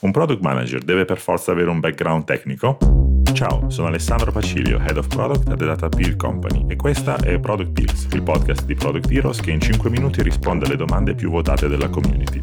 Un 0.00 0.10
product 0.10 0.42
manager 0.42 0.82
deve 0.82 1.04
per 1.04 1.18
forza 1.18 1.52
avere 1.52 1.70
un 1.70 1.80
background 1.80 2.24
tecnico? 2.24 2.76
Ciao, 3.32 3.68
sono 3.70 3.88
Alessandro 3.88 4.30
Pacilio, 4.30 4.78
Head 4.78 4.98
of 4.98 5.08
Product 5.08 5.48
at 5.48 5.58
The 5.58 5.64
Data 5.64 5.88
Peel 5.88 6.16
Company 6.16 6.66
e 6.68 6.76
questa 6.76 7.16
è 7.16 7.38
Product 7.38 7.72
Pills, 7.72 8.06
il 8.12 8.22
podcast 8.22 8.64
di 8.64 8.74
Product 8.74 9.10
Heroes 9.10 9.40
che 9.40 9.50
in 9.50 9.60
5 9.60 9.90
minuti 9.90 10.22
risponde 10.22 10.66
alle 10.66 10.76
domande 10.76 11.14
più 11.14 11.30
votate 11.30 11.68
della 11.68 11.88
community. 11.88 12.42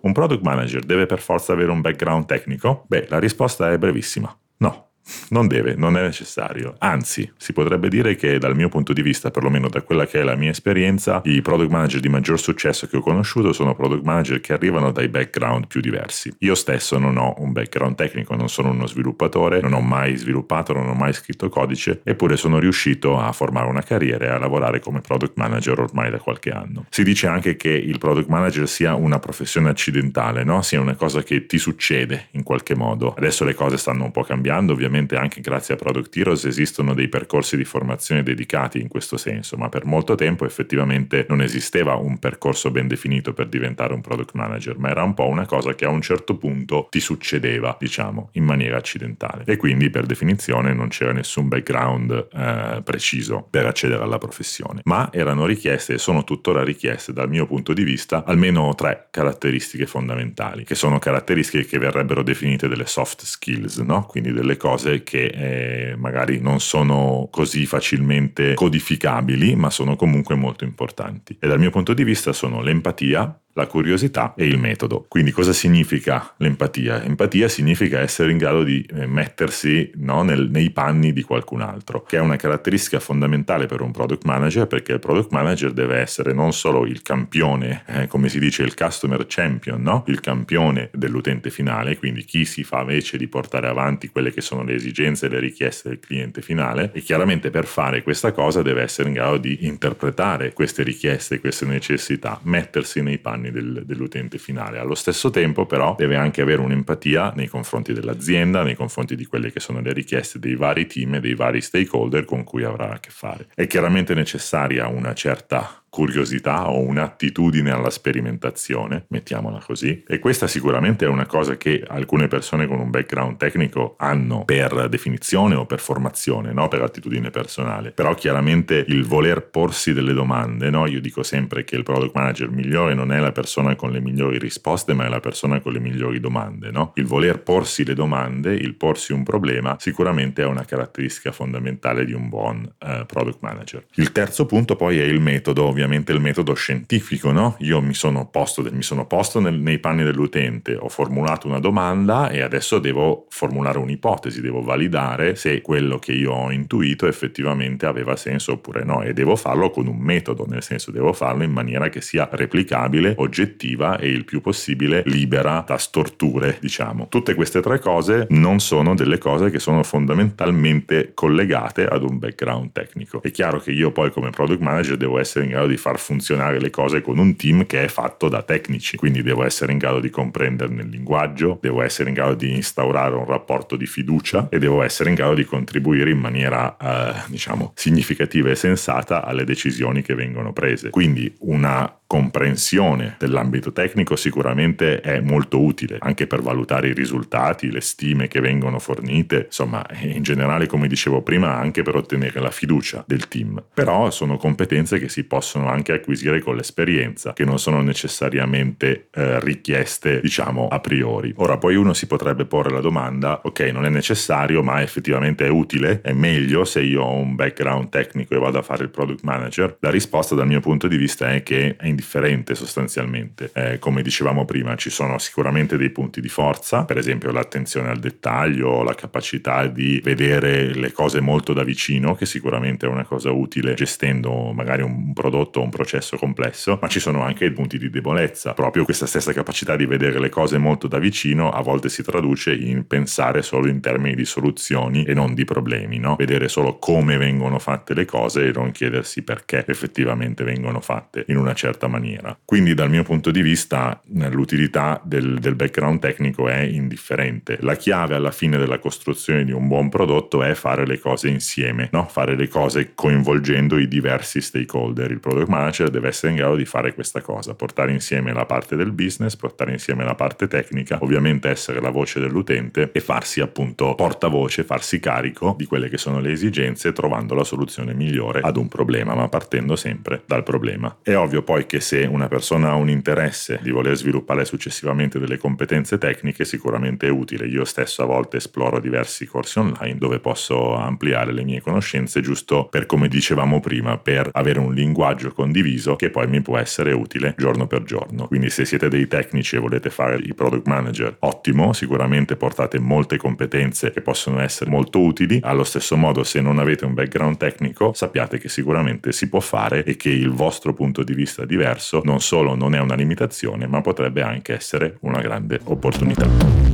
Un 0.00 0.12
product 0.12 0.42
manager 0.42 0.84
deve 0.84 1.06
per 1.06 1.20
forza 1.20 1.52
avere 1.52 1.70
un 1.70 1.80
background 1.80 2.26
tecnico? 2.26 2.84
Beh, 2.86 3.06
la 3.08 3.18
risposta 3.18 3.70
è 3.70 3.78
brevissima. 3.78 4.34
No. 4.58 4.87
Non 5.30 5.46
deve, 5.46 5.74
non 5.74 5.96
è 5.96 6.02
necessario. 6.02 6.74
Anzi, 6.78 7.30
si 7.36 7.52
potrebbe 7.52 7.88
dire 7.88 8.14
che 8.16 8.38
dal 8.38 8.54
mio 8.54 8.68
punto 8.68 8.92
di 8.92 9.02
vista, 9.02 9.30
perlomeno 9.30 9.68
da 9.68 9.82
quella 9.82 10.06
che 10.06 10.20
è 10.20 10.22
la 10.22 10.36
mia 10.36 10.50
esperienza, 10.50 11.20
i 11.24 11.42
product 11.42 11.70
manager 11.70 12.00
di 12.00 12.08
maggior 12.08 12.38
successo 12.38 12.86
che 12.86 12.96
ho 12.96 13.00
conosciuto 13.00 13.52
sono 13.52 13.74
product 13.74 14.04
manager 14.04 14.40
che 14.40 14.52
arrivano 14.52 14.90
dai 14.90 15.08
background 15.08 15.66
più 15.66 15.80
diversi. 15.80 16.34
Io 16.40 16.54
stesso 16.54 16.98
non 16.98 17.16
ho 17.16 17.34
un 17.38 17.52
background 17.52 17.96
tecnico, 17.96 18.34
non 18.34 18.48
sono 18.48 18.70
uno 18.70 18.86
sviluppatore, 18.86 19.60
non 19.60 19.72
ho 19.72 19.80
mai 19.80 20.16
sviluppato, 20.16 20.72
non 20.72 20.88
ho 20.88 20.94
mai 20.94 21.12
scritto 21.12 21.48
codice, 21.48 22.00
eppure 22.04 22.36
sono 22.36 22.58
riuscito 22.58 23.18
a 23.18 23.32
formare 23.32 23.68
una 23.68 23.82
carriera 23.82 24.26
e 24.26 24.28
a 24.28 24.38
lavorare 24.38 24.80
come 24.80 25.00
product 25.00 25.32
manager 25.36 25.78
ormai 25.80 26.10
da 26.10 26.18
qualche 26.18 26.50
anno. 26.50 26.86
Si 26.90 27.02
dice 27.02 27.26
anche 27.26 27.56
che 27.56 27.70
il 27.70 27.98
product 27.98 28.28
manager 28.28 28.68
sia 28.68 28.94
una 28.94 29.18
professione 29.18 29.70
accidentale, 29.70 30.44
no? 30.44 30.62
sia 30.62 30.80
una 30.80 30.94
cosa 30.94 31.22
che 31.22 31.46
ti 31.46 31.58
succede 31.58 32.28
in 32.32 32.42
qualche 32.42 32.74
modo. 32.74 33.14
Adesso 33.16 33.44
le 33.44 33.54
cose 33.54 33.76
stanno 33.76 34.04
un 34.04 34.10
po' 34.10 34.22
cambiando, 34.22 34.72
ovviamente 34.72 34.97
ovviamente 34.98 35.16
anche 35.16 35.40
grazie 35.40 35.74
a 35.74 35.76
Product 35.76 36.14
Heroes 36.16 36.44
esistono 36.44 36.94
dei 36.94 37.08
percorsi 37.08 37.56
di 37.56 37.64
formazione 37.64 38.22
dedicati 38.22 38.80
in 38.80 38.88
questo 38.88 39.16
senso, 39.16 39.56
ma 39.56 39.68
per 39.68 39.84
molto 39.84 40.14
tempo 40.14 40.44
effettivamente 40.44 41.26
non 41.28 41.40
esisteva 41.40 41.94
un 41.94 42.18
percorso 42.18 42.70
ben 42.70 42.88
definito 42.88 43.32
per 43.32 43.48
diventare 43.48 43.94
un 43.94 44.00
product 44.00 44.34
manager, 44.34 44.76
ma 44.78 44.90
era 44.90 45.02
un 45.02 45.14
po' 45.14 45.26
una 45.26 45.46
cosa 45.46 45.74
che 45.74 45.84
a 45.84 45.90
un 45.90 46.00
certo 46.00 46.36
punto 46.36 46.88
ti 46.90 47.00
succedeva, 47.00 47.76
diciamo, 47.78 48.30
in 48.32 48.44
maniera 48.44 48.76
accidentale. 48.76 49.44
E 49.46 49.56
quindi 49.56 49.90
per 49.90 50.06
definizione 50.06 50.74
non 50.74 50.88
c'era 50.88 51.12
nessun 51.12 51.48
background 51.48 52.28
eh, 52.32 52.82
preciso 52.82 53.46
per 53.48 53.66
accedere 53.66 54.02
alla 54.02 54.18
professione, 54.18 54.80
ma 54.84 55.08
erano 55.12 55.46
richieste 55.46 55.94
e 55.94 55.98
sono 55.98 56.24
tuttora 56.24 56.64
richieste 56.64 57.12
dal 57.12 57.28
mio 57.28 57.46
punto 57.46 57.72
di 57.72 57.84
vista 57.84 58.24
almeno 58.24 58.74
tre 58.74 59.08
caratteristiche 59.10 59.86
fondamentali, 59.86 60.64
che 60.64 60.74
sono 60.74 60.98
caratteristiche 60.98 61.64
che 61.64 61.78
verrebbero 61.78 62.22
definite 62.22 62.68
delle 62.68 62.86
soft 62.86 63.22
skills, 63.22 63.78
no? 63.78 64.06
quindi 64.06 64.32
delle 64.32 64.56
cose 64.56 64.87
cose 64.88 65.02
che 65.02 65.26
eh, 65.26 65.96
magari 65.96 66.40
non 66.40 66.60
sono 66.60 67.28
così 67.30 67.66
facilmente 67.66 68.54
codificabili, 68.54 69.54
ma 69.54 69.70
sono 69.70 69.96
comunque 69.96 70.34
molto 70.34 70.64
importanti. 70.64 71.36
E 71.38 71.46
dal 71.46 71.58
mio 71.58 71.70
punto 71.70 71.92
di 71.92 72.04
vista 72.04 72.32
sono 72.32 72.62
l'empatia, 72.62 73.38
la 73.58 73.66
curiosità 73.66 74.34
e 74.36 74.46
il 74.46 74.58
metodo. 74.58 75.04
Quindi 75.08 75.32
cosa 75.32 75.52
significa 75.52 76.34
l'empatia? 76.36 77.02
Empatia 77.02 77.48
significa 77.48 77.98
essere 77.98 78.30
in 78.30 78.38
grado 78.38 78.62
di 78.62 78.86
eh, 78.94 79.06
mettersi 79.06 79.90
no, 79.96 80.22
nel, 80.22 80.48
nei 80.48 80.70
panni 80.70 81.12
di 81.12 81.22
qualcun 81.22 81.60
altro, 81.60 82.02
che 82.02 82.18
è 82.18 82.20
una 82.20 82.36
caratteristica 82.36 83.00
fondamentale 83.00 83.66
per 83.66 83.80
un 83.80 83.90
product 83.90 84.24
manager 84.24 84.66
perché 84.68 84.92
il 84.92 85.00
product 85.00 85.32
manager 85.32 85.72
deve 85.72 85.96
essere 85.98 86.32
non 86.32 86.52
solo 86.52 86.86
il 86.86 87.02
campione, 87.02 87.82
eh, 87.86 88.06
come 88.06 88.28
si 88.28 88.38
dice 88.38 88.62
il 88.62 88.74
customer 88.74 89.24
champion, 89.26 89.82
no? 89.82 90.04
il 90.06 90.20
campione 90.20 90.90
dell'utente 90.92 91.50
finale, 91.50 91.98
quindi 91.98 92.24
chi 92.24 92.44
si 92.44 92.62
fa 92.62 92.80
invece 92.80 93.18
di 93.18 93.26
portare 93.26 93.66
avanti 93.66 94.08
quelle 94.08 94.32
che 94.32 94.40
sono 94.40 94.62
le 94.62 94.74
esigenze 94.74 95.26
e 95.26 95.30
le 95.30 95.40
richieste 95.40 95.88
del 95.88 95.98
cliente 95.98 96.42
finale 96.42 96.90
e 96.94 97.00
chiaramente 97.00 97.50
per 97.50 97.66
fare 97.66 98.02
questa 98.02 98.32
cosa 98.32 98.62
deve 98.62 98.82
essere 98.82 99.08
in 99.08 99.14
grado 99.14 99.38
di 99.38 99.66
interpretare 99.66 100.52
queste 100.52 100.82
richieste, 100.82 101.40
queste 101.40 101.66
necessità, 101.66 102.38
mettersi 102.44 103.02
nei 103.02 103.18
panni 103.18 103.47
anni 103.48 103.50
del, 103.50 103.82
dell'utente 103.84 104.38
finale. 104.38 104.78
Allo 104.78 104.94
stesso 104.94 105.30
tempo 105.30 105.66
però 105.66 105.94
deve 105.96 106.16
anche 106.16 106.42
avere 106.42 106.60
un'empatia 106.60 107.32
nei 107.34 107.48
confronti 107.48 107.92
dell'azienda, 107.92 108.62
nei 108.62 108.74
confronti 108.74 109.16
di 109.16 109.26
quelle 109.26 109.50
che 109.50 109.60
sono 109.60 109.80
le 109.80 109.92
richieste 109.92 110.38
dei 110.38 110.54
vari 110.54 110.86
team 110.86 111.14
e 111.14 111.20
dei 111.20 111.34
vari 111.34 111.60
stakeholder 111.60 112.24
con 112.24 112.44
cui 112.44 112.64
avrà 112.64 112.90
a 112.90 113.00
che 113.00 113.10
fare. 113.10 113.48
È 113.54 113.66
chiaramente 113.66 114.14
necessaria 114.14 114.86
una 114.88 115.14
certa 115.14 115.82
curiosità 115.88 116.70
o 116.70 116.80
un'attitudine 116.80 117.70
alla 117.70 117.90
sperimentazione, 117.90 119.06
mettiamola 119.08 119.60
così. 119.64 120.04
E 120.06 120.18
questa 120.18 120.46
sicuramente 120.46 121.04
è 121.04 121.08
una 121.08 121.26
cosa 121.26 121.56
che 121.56 121.82
alcune 121.86 122.28
persone 122.28 122.66
con 122.66 122.78
un 122.78 122.90
background 122.90 123.36
tecnico 123.36 123.94
hanno 123.98 124.44
per 124.44 124.88
definizione 124.88 125.54
o 125.54 125.66
per 125.66 125.80
formazione, 125.80 126.52
no? 126.52 126.68
per 126.68 126.82
attitudine 126.82 127.30
personale. 127.30 127.90
Però 127.92 128.14
chiaramente 128.14 128.84
il 128.88 129.04
voler 129.04 129.48
porsi 129.48 129.92
delle 129.92 130.12
domande, 130.12 130.70
no? 130.70 130.86
io 130.86 131.00
dico 131.00 131.22
sempre 131.22 131.64
che 131.64 131.76
il 131.76 131.82
product 131.82 132.14
manager 132.14 132.50
migliore 132.50 132.94
non 132.94 133.12
è 133.12 133.18
la 133.18 133.32
persona 133.32 133.74
con 133.74 133.90
le 133.90 134.00
migliori 134.00 134.38
risposte, 134.38 134.94
ma 134.94 135.06
è 135.06 135.08
la 135.08 135.20
persona 135.20 135.60
con 135.60 135.72
le 135.72 135.80
migliori 135.80 136.20
domande. 136.20 136.70
No? 136.70 136.92
Il 136.96 137.06
voler 137.06 137.42
porsi 137.42 137.84
le 137.84 137.94
domande, 137.94 138.54
il 138.54 138.74
porsi 138.74 139.12
un 139.12 139.22
problema, 139.22 139.76
sicuramente 139.78 140.42
è 140.42 140.46
una 140.46 140.64
caratteristica 140.64 141.32
fondamentale 141.32 142.04
di 142.04 142.12
un 142.12 142.28
buon 142.28 142.70
uh, 142.78 143.06
product 143.06 143.38
manager. 143.40 143.84
Il 143.94 144.12
terzo 144.12 144.46
punto 144.46 144.76
poi 144.76 144.98
è 144.98 145.04
il 145.04 145.20
metodo 145.20 145.64
ovviamente 145.78 146.10
il 146.10 146.20
metodo 146.20 146.54
scientifico, 146.54 147.30
no? 147.30 147.54
Io 147.60 147.80
mi 147.80 147.94
sono 147.94 148.26
posto, 148.26 148.66
mi 148.72 148.82
sono 148.82 149.06
posto 149.06 149.38
nel, 149.38 149.54
nei 149.54 149.78
panni 149.78 150.02
dell'utente, 150.02 150.74
ho 150.74 150.88
formulato 150.88 151.46
una 151.46 151.60
domanda 151.60 152.30
e 152.30 152.42
adesso 152.42 152.80
devo 152.80 153.26
formulare 153.28 153.78
un'ipotesi, 153.78 154.40
devo 154.40 154.60
validare 154.60 155.36
se 155.36 155.62
quello 155.62 155.98
che 155.98 156.12
io 156.12 156.32
ho 156.32 156.50
intuito 156.50 157.06
effettivamente 157.06 157.86
aveva 157.86 158.16
senso 158.16 158.54
oppure 158.54 158.82
no 158.82 159.02
e 159.02 159.12
devo 159.12 159.36
farlo 159.36 159.70
con 159.70 159.86
un 159.86 159.98
metodo, 159.98 160.46
nel 160.48 160.64
senso 160.64 160.90
devo 160.90 161.12
farlo 161.12 161.44
in 161.44 161.52
maniera 161.52 161.88
che 161.88 162.00
sia 162.00 162.28
replicabile, 162.32 163.14
oggettiva 163.18 163.98
e 163.98 164.08
il 164.08 164.24
più 164.24 164.40
possibile 164.40 165.02
libera 165.06 165.62
da 165.64 165.76
storture, 165.76 166.58
diciamo. 166.60 167.06
Tutte 167.08 167.34
queste 167.34 167.60
tre 167.60 167.78
cose 167.78 168.26
non 168.30 168.58
sono 168.58 168.96
delle 168.96 169.18
cose 169.18 169.50
che 169.50 169.60
sono 169.60 169.84
fondamentalmente 169.84 171.12
collegate 171.14 171.86
ad 171.86 172.02
un 172.02 172.18
background 172.18 172.72
tecnico. 172.72 173.22
È 173.22 173.30
chiaro 173.30 173.60
che 173.60 173.70
io 173.70 173.92
poi 173.92 174.10
come 174.10 174.30
product 174.30 174.60
manager 174.60 174.96
devo 174.96 175.20
essere 175.20 175.44
in 175.44 175.52
grado 175.52 175.67
di 175.68 175.76
far 175.76 175.98
funzionare 175.98 176.60
le 176.60 176.70
cose 176.70 177.00
con 177.00 177.18
un 177.18 177.36
team 177.36 177.66
che 177.66 177.84
è 177.84 177.88
fatto 177.88 178.28
da 178.28 178.42
tecnici, 178.42 178.96
quindi 178.96 179.22
devo 179.22 179.44
essere 179.44 179.72
in 179.72 179.78
grado 179.78 180.00
di 180.00 180.10
comprenderne 180.10 180.82
il 180.82 180.88
linguaggio, 180.88 181.58
devo 181.60 181.82
essere 181.82 182.08
in 182.08 182.14
grado 182.14 182.34
di 182.34 182.54
instaurare 182.54 183.14
un 183.14 183.24
rapporto 183.24 183.76
di 183.76 183.86
fiducia 183.86 184.48
e 184.50 184.58
devo 184.58 184.82
essere 184.82 185.10
in 185.10 185.14
grado 185.14 185.34
di 185.34 185.44
contribuire 185.44 186.10
in 186.10 186.18
maniera 186.18 186.76
eh, 186.76 187.22
diciamo 187.28 187.72
significativa 187.74 188.50
e 188.50 188.54
sensata 188.54 189.24
alle 189.24 189.44
decisioni 189.44 190.02
che 190.02 190.14
vengono 190.14 190.52
prese. 190.52 190.90
Quindi 190.90 191.32
una 191.40 191.97
comprensione 192.08 193.16
dell'ambito 193.18 193.70
tecnico 193.70 194.16
sicuramente 194.16 195.02
è 195.02 195.20
molto 195.20 195.60
utile 195.60 195.98
anche 196.00 196.26
per 196.26 196.40
valutare 196.40 196.88
i 196.88 196.94
risultati, 196.94 197.70
le 197.70 197.82
stime 197.82 198.28
che 198.28 198.40
vengono 198.40 198.78
fornite, 198.78 199.44
insomma 199.44 199.86
in 200.00 200.22
generale 200.22 200.66
come 200.66 200.88
dicevo 200.88 201.20
prima 201.20 201.54
anche 201.54 201.82
per 201.82 201.96
ottenere 201.96 202.40
la 202.40 202.50
fiducia 202.50 203.04
del 203.06 203.28
team. 203.28 203.62
Però 203.74 204.10
sono 204.10 204.38
competenze 204.38 204.98
che 204.98 205.10
si 205.10 205.24
possono 205.24 205.68
anche 205.68 205.92
acquisire 205.92 206.40
con 206.40 206.56
l'esperienza, 206.56 207.34
che 207.34 207.44
non 207.44 207.58
sono 207.58 207.82
necessariamente 207.82 209.08
eh, 209.12 209.38
richieste 209.40 210.20
diciamo 210.22 210.68
a 210.68 210.80
priori. 210.80 211.34
Ora 211.36 211.58
poi 211.58 211.76
uno 211.76 211.92
si 211.92 212.06
potrebbe 212.06 212.46
porre 212.46 212.70
la 212.70 212.80
domanda, 212.80 213.42
ok 213.44 213.60
non 213.70 213.84
è 213.84 213.90
necessario 213.90 214.62
ma 214.62 214.80
effettivamente 214.80 215.44
è 215.44 215.50
utile, 215.50 216.00
è 216.00 216.14
meglio 216.14 216.64
se 216.64 216.80
io 216.80 217.02
ho 217.02 217.12
un 217.12 217.34
background 217.34 217.90
tecnico 217.90 218.34
e 218.34 218.38
vado 218.38 218.56
a 218.56 218.62
fare 218.62 218.84
il 218.84 218.88
product 218.88 219.24
manager? 219.24 219.76
La 219.80 219.90
risposta 219.90 220.34
dal 220.34 220.46
mio 220.46 220.60
punto 220.60 220.88
di 220.88 220.96
vista 220.96 221.30
è 221.34 221.42
che 221.42 221.76
è 221.76 221.97
indifferente 221.98 222.54
sostanzialmente. 222.54 223.50
Eh, 223.52 223.78
come 223.80 224.02
dicevamo 224.02 224.44
prima, 224.44 224.76
ci 224.76 224.90
sono 224.90 225.18
sicuramente 225.18 225.76
dei 225.76 225.90
punti 225.90 226.20
di 226.20 226.28
forza, 226.28 226.84
per 226.84 226.96
esempio 226.96 227.32
l'attenzione 227.32 227.88
al 227.88 227.98
dettaglio, 227.98 228.82
la 228.84 228.94
capacità 228.94 229.66
di 229.66 230.00
vedere 230.02 230.72
le 230.74 230.92
cose 230.92 231.20
molto 231.20 231.52
da 231.52 231.64
vicino, 231.64 232.14
che 232.14 232.24
sicuramente 232.24 232.86
è 232.86 232.88
una 232.88 233.04
cosa 233.04 233.32
utile 233.32 233.74
gestendo 233.74 234.52
magari 234.52 234.82
un 234.82 235.12
prodotto 235.12 235.60
o 235.60 235.64
un 235.64 235.70
processo 235.70 236.16
complesso, 236.16 236.78
ma 236.80 236.88
ci 236.88 237.00
sono 237.00 237.22
anche 237.22 237.44
i 237.44 237.52
punti 237.52 237.78
di 237.78 237.90
debolezza. 237.90 238.54
Proprio 238.54 238.84
questa 238.84 239.06
stessa 239.06 239.32
capacità 239.32 239.74
di 239.74 239.86
vedere 239.86 240.20
le 240.20 240.28
cose 240.28 240.58
molto 240.58 240.86
da 240.86 240.98
vicino 240.98 241.50
a 241.50 241.60
volte 241.62 241.88
si 241.88 242.02
traduce 242.02 242.54
in 242.54 242.86
pensare 242.86 243.42
solo 243.42 243.68
in 243.68 243.80
termini 243.80 244.14
di 244.14 244.24
soluzioni 244.24 245.04
e 245.04 245.14
non 245.14 245.34
di 245.34 245.44
problemi, 245.44 245.98
no? 245.98 246.14
Vedere 246.16 246.48
solo 246.48 246.78
come 246.78 247.16
vengono 247.16 247.58
fatte 247.58 247.94
le 247.94 248.04
cose 248.04 248.46
e 248.46 248.52
non 248.52 248.70
chiedersi 248.70 249.22
perché 249.22 249.64
effettivamente 249.66 250.44
vengono 250.44 250.80
fatte 250.80 251.24
in 251.28 251.36
una 251.36 251.54
certa 251.54 251.87
maniera. 251.88 252.38
Quindi 252.44 252.74
dal 252.74 252.90
mio 252.90 253.02
punto 253.02 253.30
di 253.30 253.42
vista 253.42 254.00
l'utilità 254.30 255.00
del, 255.04 255.38
del 255.38 255.54
background 255.54 256.00
tecnico 256.00 256.48
è 256.48 256.60
indifferente. 256.60 257.58
La 257.60 257.76
chiave 257.76 258.14
alla 258.14 258.30
fine 258.30 258.58
della 258.58 258.78
costruzione 258.78 259.44
di 259.44 259.52
un 259.52 259.66
buon 259.66 259.88
prodotto 259.88 260.42
è 260.42 260.54
fare 260.54 260.86
le 260.86 260.98
cose 260.98 261.28
insieme, 261.28 261.88
no? 261.92 262.06
fare 262.08 262.36
le 262.36 262.48
cose 262.48 262.92
coinvolgendo 262.94 263.78
i 263.78 263.88
diversi 263.88 264.40
stakeholder. 264.40 265.10
Il 265.10 265.20
product 265.20 265.48
manager 265.48 265.90
deve 265.90 266.08
essere 266.08 266.32
in 266.32 266.38
grado 266.38 266.56
di 266.56 266.64
fare 266.64 266.94
questa 266.94 267.20
cosa, 267.20 267.54
portare 267.54 267.92
insieme 267.92 268.32
la 268.32 268.46
parte 268.46 268.76
del 268.76 268.92
business, 268.92 269.36
portare 269.36 269.72
insieme 269.72 270.04
la 270.04 270.14
parte 270.14 270.48
tecnica, 270.48 270.98
ovviamente 271.00 271.48
essere 271.48 271.80
la 271.80 271.90
voce 271.90 272.20
dell'utente 272.20 272.90
e 272.92 273.00
farsi 273.00 273.40
appunto 273.40 273.94
portavoce, 273.94 274.64
farsi 274.64 275.00
carico 275.00 275.54
di 275.56 275.66
quelle 275.66 275.88
che 275.88 275.98
sono 275.98 276.20
le 276.20 276.32
esigenze 276.32 276.92
trovando 276.92 277.34
la 277.34 277.44
soluzione 277.44 277.94
migliore 277.94 278.40
ad 278.40 278.56
un 278.56 278.68
problema, 278.68 279.14
ma 279.14 279.28
partendo 279.28 279.76
sempre 279.76 280.22
dal 280.26 280.42
problema. 280.42 280.98
È 281.02 281.14
ovvio 281.14 281.42
poi 281.42 281.66
che 281.66 281.77
anche 281.78 281.80
se 281.80 282.06
una 282.10 282.28
persona 282.28 282.70
ha 282.70 282.74
un 282.74 282.90
interesse 282.90 283.58
di 283.62 283.70
voler 283.70 283.96
sviluppare 283.96 284.44
successivamente 284.44 285.18
delle 285.18 285.38
competenze 285.38 285.98
tecniche, 285.98 286.44
sicuramente 286.44 287.06
è 287.06 287.10
utile. 287.10 287.46
Io 287.46 287.64
stesso 287.64 288.02
a 288.02 288.06
volte 288.06 288.38
esploro 288.38 288.80
diversi 288.80 289.26
corsi 289.26 289.58
online 289.58 289.96
dove 289.96 290.18
posso 290.18 290.74
ampliare 290.74 291.32
le 291.32 291.44
mie 291.44 291.60
conoscenze 291.60 292.20
giusto 292.20 292.66
per 292.66 292.86
come 292.86 293.08
dicevamo 293.08 293.60
prima, 293.60 293.96
per 293.98 294.28
avere 294.32 294.58
un 294.58 294.74
linguaggio 294.74 295.32
condiviso 295.32 295.96
che 295.96 296.10
poi 296.10 296.26
mi 296.26 296.40
può 296.40 296.58
essere 296.58 296.92
utile 296.92 297.34
giorno 297.36 297.66
per 297.66 297.84
giorno. 297.84 298.26
Quindi 298.26 298.50
se 298.50 298.64
siete 298.64 298.88
dei 298.88 299.06
tecnici 299.06 299.56
e 299.56 299.58
volete 299.58 299.90
fare 299.90 300.18
i 300.20 300.34
product 300.34 300.66
manager, 300.66 301.16
ottimo, 301.20 301.72
sicuramente 301.72 302.36
portate 302.36 302.78
molte 302.78 303.16
competenze 303.16 303.90
che 303.90 304.00
possono 304.00 304.40
essere 304.40 304.70
molto 304.70 305.00
utili. 305.00 305.40
Allo 305.42 305.64
stesso 305.64 305.96
modo, 305.96 306.24
se 306.24 306.40
non 306.40 306.58
avete 306.58 306.84
un 306.84 306.94
background 306.94 307.36
tecnico, 307.36 307.92
sappiate 307.92 308.38
che 308.38 308.48
sicuramente 308.48 309.12
si 309.12 309.28
può 309.28 309.40
fare 309.40 309.84
e 309.84 309.96
che 309.96 310.10
il 310.10 310.30
vostro 310.30 310.72
punto 310.72 311.02
di 311.02 311.14
vista 311.14 311.44
diverso 311.68 312.00
non 312.04 312.20
solo 312.20 312.54
non 312.54 312.74
è 312.74 312.80
una 312.80 312.94
limitazione, 312.94 313.66
ma 313.66 313.80
potrebbe 313.80 314.22
anche 314.22 314.54
essere 314.54 314.96
una 315.00 315.20
grande 315.20 315.60
opportunità. 315.64 316.67